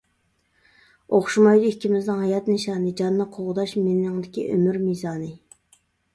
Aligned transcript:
ئوخشىمايدۇ 1.17 1.69
ئىككىمىزنىڭ 1.71 2.23
ھايات 2.23 2.49
نىشانى، 2.53 2.95
جاننى 3.03 3.29
قوغداش 3.37 3.75
مېنىڭدىكى 3.83 4.49
ئۆمۈر 4.57 4.83
مىزانى. 4.89 5.31